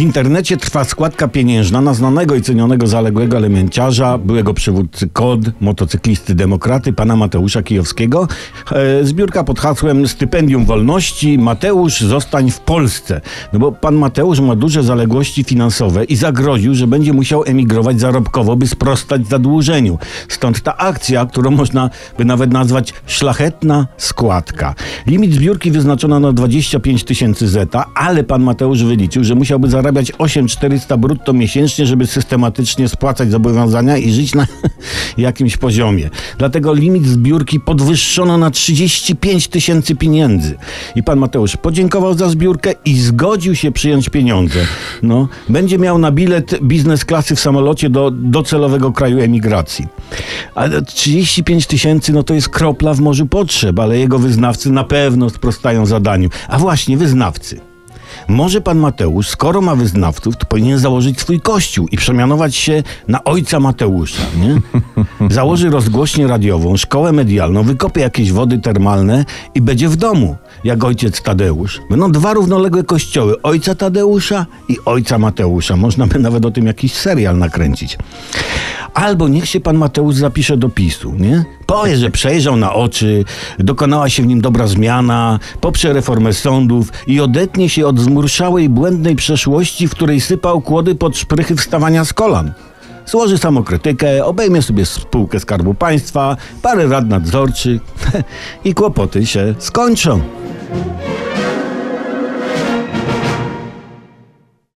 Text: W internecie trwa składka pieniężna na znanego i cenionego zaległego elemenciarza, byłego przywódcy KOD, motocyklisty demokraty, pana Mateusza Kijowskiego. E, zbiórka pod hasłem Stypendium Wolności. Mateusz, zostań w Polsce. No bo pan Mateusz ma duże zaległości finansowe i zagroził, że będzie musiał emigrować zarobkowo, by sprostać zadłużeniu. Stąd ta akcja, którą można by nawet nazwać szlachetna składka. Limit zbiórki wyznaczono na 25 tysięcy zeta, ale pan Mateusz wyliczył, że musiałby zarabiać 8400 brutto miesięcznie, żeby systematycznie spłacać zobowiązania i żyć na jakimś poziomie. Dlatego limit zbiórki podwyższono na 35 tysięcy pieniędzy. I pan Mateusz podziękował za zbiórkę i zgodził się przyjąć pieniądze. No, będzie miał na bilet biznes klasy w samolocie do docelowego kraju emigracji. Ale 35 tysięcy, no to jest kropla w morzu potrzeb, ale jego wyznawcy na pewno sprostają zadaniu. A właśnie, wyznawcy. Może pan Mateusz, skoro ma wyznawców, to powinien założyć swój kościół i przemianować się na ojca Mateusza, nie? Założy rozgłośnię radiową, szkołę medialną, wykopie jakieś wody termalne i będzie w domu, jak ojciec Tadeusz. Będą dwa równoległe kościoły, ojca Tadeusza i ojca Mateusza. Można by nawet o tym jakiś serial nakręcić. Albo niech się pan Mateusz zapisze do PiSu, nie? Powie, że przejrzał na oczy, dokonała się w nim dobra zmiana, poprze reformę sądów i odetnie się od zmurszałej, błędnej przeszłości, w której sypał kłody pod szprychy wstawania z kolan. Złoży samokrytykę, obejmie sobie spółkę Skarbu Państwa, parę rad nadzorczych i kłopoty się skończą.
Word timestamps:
W 0.00 0.02
internecie 0.02 0.56
trwa 0.56 0.84
składka 0.84 1.28
pieniężna 1.28 1.80
na 1.80 1.94
znanego 1.94 2.34
i 2.34 2.42
cenionego 2.42 2.86
zaległego 2.86 3.36
elemenciarza, 3.36 4.18
byłego 4.18 4.54
przywódcy 4.54 5.08
KOD, 5.08 5.40
motocyklisty 5.60 6.34
demokraty, 6.34 6.92
pana 6.92 7.16
Mateusza 7.16 7.62
Kijowskiego. 7.62 8.28
E, 8.72 9.04
zbiórka 9.04 9.44
pod 9.44 9.60
hasłem 9.60 10.08
Stypendium 10.08 10.64
Wolności. 10.64 11.38
Mateusz, 11.38 12.00
zostań 12.00 12.50
w 12.50 12.60
Polsce. 12.60 13.20
No 13.52 13.58
bo 13.58 13.72
pan 13.72 13.94
Mateusz 13.94 14.40
ma 14.40 14.56
duże 14.56 14.82
zaległości 14.82 15.44
finansowe 15.44 16.04
i 16.04 16.16
zagroził, 16.16 16.74
że 16.74 16.86
będzie 16.86 17.12
musiał 17.12 17.44
emigrować 17.44 18.00
zarobkowo, 18.00 18.56
by 18.56 18.66
sprostać 18.66 19.26
zadłużeniu. 19.26 19.98
Stąd 20.28 20.60
ta 20.60 20.76
akcja, 20.76 21.26
którą 21.26 21.50
można 21.50 21.90
by 22.18 22.24
nawet 22.24 22.52
nazwać 22.52 22.94
szlachetna 23.06 23.86
składka. 23.96 24.74
Limit 25.06 25.34
zbiórki 25.34 25.70
wyznaczono 25.70 26.20
na 26.20 26.32
25 26.32 27.04
tysięcy 27.04 27.48
zeta, 27.48 27.86
ale 27.94 28.24
pan 28.24 28.42
Mateusz 28.42 28.84
wyliczył, 28.84 29.24
że 29.24 29.34
musiałby 29.34 29.68
zarabiać 29.90 30.12
8400 30.18 30.96
brutto 30.96 31.32
miesięcznie, 31.32 31.86
żeby 31.86 32.06
systematycznie 32.06 32.88
spłacać 32.88 33.30
zobowiązania 33.30 33.96
i 33.96 34.12
żyć 34.12 34.34
na 34.34 34.46
jakimś 35.18 35.56
poziomie. 35.56 36.10
Dlatego 36.38 36.74
limit 36.74 37.06
zbiórki 37.06 37.60
podwyższono 37.60 38.38
na 38.38 38.50
35 38.50 39.48
tysięcy 39.48 39.94
pieniędzy. 39.94 40.56
I 40.96 41.02
pan 41.02 41.18
Mateusz 41.18 41.56
podziękował 41.56 42.14
za 42.14 42.28
zbiórkę 42.28 42.74
i 42.84 43.00
zgodził 43.00 43.54
się 43.54 43.72
przyjąć 43.72 44.08
pieniądze. 44.08 44.60
No, 45.02 45.28
będzie 45.48 45.78
miał 45.78 45.98
na 45.98 46.12
bilet 46.12 46.60
biznes 46.62 47.04
klasy 47.04 47.36
w 47.36 47.40
samolocie 47.40 47.90
do 47.90 48.10
docelowego 48.10 48.92
kraju 48.92 49.20
emigracji. 49.20 49.86
Ale 50.54 50.82
35 50.82 51.66
tysięcy, 51.66 52.12
no 52.12 52.22
to 52.22 52.34
jest 52.34 52.48
kropla 52.48 52.94
w 52.94 53.00
morzu 53.00 53.26
potrzeb, 53.26 53.78
ale 53.78 53.98
jego 53.98 54.18
wyznawcy 54.18 54.70
na 54.70 54.84
pewno 54.84 55.30
sprostają 55.30 55.86
zadaniu. 55.86 56.28
A 56.48 56.58
właśnie, 56.58 56.96
wyznawcy. 56.96 57.69
Może 58.28 58.60
pan 58.60 58.78
Mateusz, 58.78 59.28
skoro 59.28 59.60
ma 59.60 59.76
wyznawców, 59.76 60.36
to 60.36 60.46
powinien 60.46 60.78
założyć 60.78 61.20
swój 61.20 61.40
kościół 61.40 61.88
i 61.88 61.96
przemianować 61.96 62.56
się 62.56 62.82
na 63.08 63.24
ojca 63.24 63.60
Mateusza, 63.60 64.22
nie? 64.40 64.60
Założy 65.34 65.70
rozgłośnię 65.70 66.26
radiową, 66.26 66.76
szkołę 66.76 67.12
medialną, 67.12 67.62
wykopie 67.62 68.00
jakieś 68.00 68.32
wody 68.32 68.58
termalne 68.58 69.24
i 69.54 69.60
będzie 69.60 69.88
w 69.88 69.96
domu, 69.96 70.36
jak 70.64 70.84
ojciec 70.84 71.22
Tadeusz. 71.22 71.80
Będą 71.90 72.12
dwa 72.12 72.32
równoległe 72.32 72.84
kościoły, 72.84 73.42
ojca 73.42 73.74
Tadeusza 73.74 74.46
i 74.68 74.76
ojca 74.84 75.18
Mateusza. 75.18 75.76
Można 75.76 76.06
by 76.06 76.18
nawet 76.18 76.46
o 76.46 76.50
tym 76.50 76.66
jakiś 76.66 76.92
serial 76.92 77.38
nakręcić. 77.38 77.98
Albo 78.94 79.28
niech 79.28 79.48
się 79.48 79.60
pan 79.60 79.76
Mateusz 79.76 80.14
zapisze 80.14 80.56
do 80.56 80.68
PiSu, 80.68 81.12
nie? 81.12 81.44
Powie, 81.66 81.96
że 81.96 82.10
przejrzał 82.10 82.56
na 82.56 82.74
oczy, 82.74 83.24
dokonała 83.58 84.08
się 84.08 84.22
w 84.22 84.26
nim 84.26 84.40
dobra 84.40 84.66
zmiana, 84.66 85.38
poprze 85.60 85.92
reformę 85.92 86.32
sądów 86.32 86.92
i 87.06 87.20
odetnie 87.20 87.68
się 87.68 87.86
od 87.86 87.98
zmurszałej, 87.98 88.68
błędnej 88.68 89.16
przeszłości, 89.16 89.88
w 89.88 89.90
której 89.90 90.20
sypał 90.20 90.60
kłody 90.60 90.94
pod 90.94 91.16
szprychy 91.16 91.56
wstawania 91.56 92.04
z 92.04 92.12
kolan. 92.12 92.52
Złoży 93.06 93.38
samokrytykę, 93.38 94.24
obejmie 94.24 94.62
sobie 94.62 94.86
spółkę 94.86 95.40
Skarbu 95.40 95.74
Państwa, 95.74 96.36
parę 96.62 96.86
rad 96.86 97.08
nadzorczych 97.08 97.82
i 98.64 98.74
kłopoty 98.74 99.26
się 99.26 99.54
skończą. 99.58 100.20